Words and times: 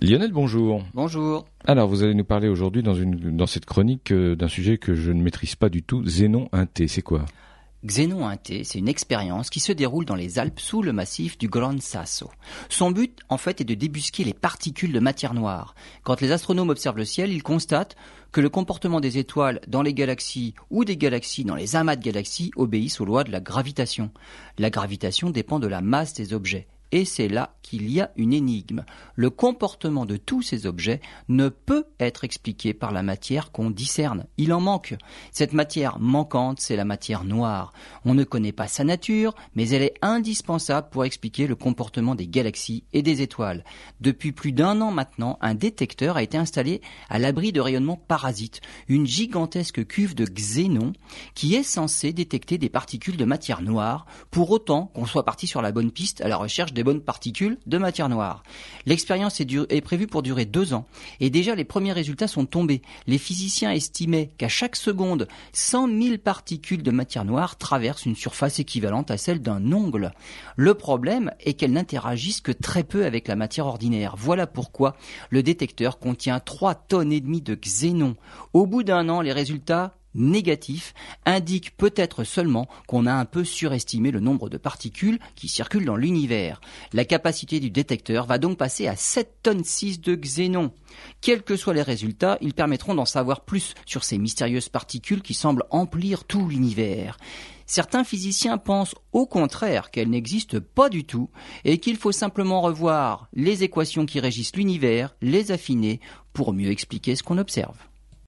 Lionel, 0.00 0.32
bonjour. 0.32 0.82
Bonjour. 0.92 1.46
Alors, 1.64 1.88
vous 1.88 2.02
allez 2.02 2.14
nous 2.14 2.24
parler 2.24 2.48
aujourd'hui 2.48 2.82
dans, 2.82 2.94
une, 2.94 3.36
dans 3.36 3.46
cette 3.46 3.64
chronique 3.64 4.10
euh, 4.10 4.34
d'un 4.34 4.48
sujet 4.48 4.76
que 4.76 4.94
je 4.94 5.12
ne 5.12 5.22
maîtrise 5.22 5.54
pas 5.54 5.68
du 5.68 5.82
tout, 5.82 6.02
Xénon 6.02 6.48
1T, 6.52 6.88
c'est 6.88 7.02
quoi? 7.02 7.24
Xénon 7.86 8.28
1T, 8.28 8.64
c'est 8.64 8.78
une 8.78 8.88
expérience 8.88 9.50
qui 9.50 9.60
se 9.60 9.70
déroule 9.70 10.04
dans 10.04 10.14
les 10.14 10.38
Alpes 10.38 10.58
sous 10.58 10.82
le 10.82 10.92
massif 10.92 11.38
du 11.38 11.48
Gran 11.48 11.78
Sasso. 11.80 12.30
Son 12.70 12.90
but, 12.90 13.20
en 13.28 13.36
fait, 13.36 13.60
est 13.60 13.64
de 13.64 13.74
débusquer 13.74 14.24
les 14.24 14.32
particules 14.32 14.92
de 14.92 15.00
matière 15.00 15.34
noire. 15.34 15.74
Quand 16.02 16.20
les 16.20 16.32
astronomes 16.32 16.70
observent 16.70 16.96
le 16.96 17.04
ciel, 17.04 17.30
ils 17.30 17.42
constatent 17.42 17.94
que 18.32 18.40
le 18.40 18.48
comportement 18.48 19.00
des 19.00 19.18
étoiles 19.18 19.60
dans 19.68 19.82
les 19.82 19.94
galaxies 19.94 20.54
ou 20.70 20.84
des 20.84 20.96
galaxies 20.96 21.44
dans 21.44 21.54
les 21.54 21.76
amas 21.76 21.96
de 21.96 22.02
galaxies 22.02 22.50
obéissent 22.56 23.00
aux 23.00 23.04
lois 23.04 23.22
de 23.22 23.30
la 23.30 23.40
gravitation. 23.40 24.10
La 24.58 24.70
gravitation 24.70 25.30
dépend 25.30 25.60
de 25.60 25.68
la 25.68 25.82
masse 25.82 26.14
des 26.14 26.32
objets. 26.32 26.66
Et 26.94 27.04
c'est 27.04 27.26
là 27.26 27.56
qu'il 27.64 27.90
y 27.90 28.00
a 28.00 28.12
une 28.14 28.32
énigme. 28.32 28.84
Le 29.16 29.28
comportement 29.28 30.06
de 30.06 30.16
tous 30.16 30.42
ces 30.42 30.64
objets 30.64 31.00
ne 31.28 31.48
peut 31.48 31.86
être 31.98 32.22
expliqué 32.22 32.72
par 32.72 32.92
la 32.92 33.02
matière 33.02 33.50
qu'on 33.50 33.70
discerne. 33.70 34.26
Il 34.36 34.52
en 34.52 34.60
manque. 34.60 34.94
Cette 35.32 35.54
matière 35.54 35.98
manquante, 35.98 36.60
c'est 36.60 36.76
la 36.76 36.84
matière 36.84 37.24
noire. 37.24 37.72
On 38.04 38.14
ne 38.14 38.22
connaît 38.22 38.52
pas 38.52 38.68
sa 38.68 38.84
nature, 38.84 39.34
mais 39.56 39.68
elle 39.70 39.82
est 39.82 39.96
indispensable 40.02 40.88
pour 40.90 41.04
expliquer 41.04 41.48
le 41.48 41.56
comportement 41.56 42.14
des 42.14 42.28
galaxies 42.28 42.84
et 42.92 43.02
des 43.02 43.22
étoiles. 43.22 43.64
Depuis 44.00 44.30
plus 44.30 44.52
d'un 44.52 44.80
an 44.80 44.92
maintenant, 44.92 45.36
un 45.40 45.56
détecteur 45.56 46.16
a 46.16 46.22
été 46.22 46.38
installé 46.38 46.80
à 47.08 47.18
l'abri 47.18 47.50
de 47.50 47.60
rayonnements 47.60 47.96
parasites, 47.96 48.60
une 48.86 49.06
gigantesque 49.06 49.84
cuve 49.84 50.14
de 50.14 50.26
xénon 50.26 50.92
qui 51.34 51.56
est 51.56 51.64
censée 51.64 52.12
détecter 52.12 52.56
des 52.56 52.68
particules 52.68 53.16
de 53.16 53.24
matière 53.24 53.62
noire, 53.62 54.06
pour 54.30 54.52
autant 54.52 54.92
qu'on 54.94 55.06
soit 55.06 55.24
parti 55.24 55.48
sur 55.48 55.60
la 55.60 55.72
bonne 55.72 55.90
piste 55.90 56.20
à 56.20 56.28
la 56.28 56.36
recherche 56.36 56.72
des 56.72 56.83
bonnes 56.84 57.00
particules 57.00 57.58
de 57.66 57.78
matière 57.78 58.08
noire. 58.08 58.44
L'expérience 58.86 59.40
est, 59.40 59.80
prévue 59.80 60.06
pour 60.06 60.22
durer 60.22 60.44
deux 60.44 60.74
ans 60.74 60.86
et 61.20 61.30
déjà 61.30 61.54
les 61.54 61.64
premiers 61.64 61.92
résultats 61.92 62.28
sont 62.28 62.46
tombés. 62.46 62.82
Les 63.06 63.18
physiciens 63.18 63.72
estimaient 63.72 64.30
qu'à 64.38 64.48
chaque 64.48 64.76
seconde, 64.76 65.26
100 65.52 65.88
000 66.00 66.18
particules 66.18 66.82
de 66.82 66.90
matière 66.90 67.24
noire 67.24 67.56
traversent 67.56 68.06
une 68.06 68.16
surface 68.16 68.60
équivalente 68.60 69.10
à 69.10 69.16
celle 69.16 69.42
d'un 69.42 69.72
ongle. 69.72 70.12
Le 70.56 70.74
problème 70.74 71.32
est 71.40 71.54
qu'elles 71.54 71.72
n'interagissent 71.72 72.40
que 72.40 72.52
très 72.52 72.84
peu 72.84 73.04
avec 73.04 73.26
la 73.26 73.36
matière 73.36 73.66
ordinaire. 73.66 74.14
Voilà 74.16 74.46
pourquoi 74.46 74.96
le 75.30 75.42
détecteur 75.42 75.98
contient 75.98 76.40
3 76.40 76.74
tonnes 76.74 77.12
et 77.12 77.20
demie 77.20 77.42
de 77.42 77.54
xénon. 77.54 78.16
Au 78.52 78.66
bout 78.66 78.82
d'un 78.82 79.08
an, 79.08 79.20
les 79.20 79.32
résultats 79.32 79.96
négatif 80.14 80.94
indique 81.26 81.76
peut-être 81.76 82.24
seulement 82.24 82.68
qu'on 82.86 83.06
a 83.06 83.12
un 83.12 83.24
peu 83.24 83.44
surestimé 83.44 84.10
le 84.10 84.20
nombre 84.20 84.48
de 84.48 84.56
particules 84.56 85.18
qui 85.34 85.48
circulent 85.48 85.84
dans 85.84 85.96
l'univers. 85.96 86.60
La 86.92 87.04
capacité 87.04 87.60
du 87.60 87.70
détecteur 87.70 88.26
va 88.26 88.38
donc 88.38 88.58
passer 88.58 88.86
à 88.86 88.96
7 88.96 89.38
tonnes 89.42 89.64
6 89.64 90.00
de 90.00 90.14
xénon. 90.14 90.72
Quels 91.20 91.42
que 91.42 91.56
soient 91.56 91.74
les 91.74 91.82
résultats, 91.82 92.38
ils 92.40 92.54
permettront 92.54 92.94
d'en 92.94 93.04
savoir 93.04 93.44
plus 93.44 93.74
sur 93.86 94.04
ces 94.04 94.18
mystérieuses 94.18 94.68
particules 94.68 95.22
qui 95.22 95.34
semblent 95.34 95.64
emplir 95.70 96.24
tout 96.24 96.48
l'univers. 96.48 97.16
Certains 97.66 98.04
physiciens 98.04 98.58
pensent 98.58 98.94
au 99.12 99.26
contraire 99.26 99.90
qu'elles 99.90 100.10
n'existent 100.10 100.58
pas 100.74 100.90
du 100.90 101.04
tout 101.04 101.30
et 101.64 101.78
qu'il 101.78 101.96
faut 101.96 102.12
simplement 102.12 102.60
revoir 102.60 103.28
les 103.32 103.62
équations 103.62 104.04
qui 104.04 104.20
régissent 104.20 104.56
l'univers, 104.56 105.16
les 105.22 105.50
affiner 105.50 106.00
pour 106.34 106.52
mieux 106.52 106.70
expliquer 106.70 107.16
ce 107.16 107.22
qu'on 107.22 107.38
observe. 107.38 107.78